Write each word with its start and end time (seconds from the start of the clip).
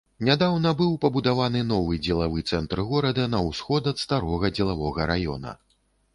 Нядаўна 0.27 0.69
быў 0.79 0.95
пабудаваны 1.03 1.61
новы 1.73 1.99
дзелавы 2.07 2.39
цэнтр 2.51 2.81
горада 2.93 3.29
на 3.35 3.43
ўсход 3.51 3.93
ад 3.93 4.03
старога 4.07 4.53
дзелавога 4.59 5.11
раёна. 5.15 5.57